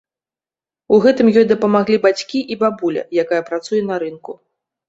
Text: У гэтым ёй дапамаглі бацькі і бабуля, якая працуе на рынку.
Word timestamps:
У 0.95 0.97
гэтым 1.03 1.29
ёй 1.39 1.45
дапамаглі 1.51 1.99
бацькі 2.05 2.39
і 2.57 2.57
бабуля, 2.65 3.07
якая 3.25 3.41
працуе 3.51 3.81
на 3.93 4.01
рынку. 4.07 4.31